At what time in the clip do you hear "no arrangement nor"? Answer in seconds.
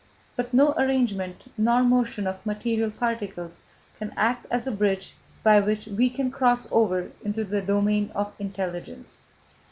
0.51-1.83